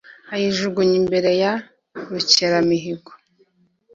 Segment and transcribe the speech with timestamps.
[0.35, 1.53] ayijugunya imbere ya
[2.09, 3.11] rukeramihigo.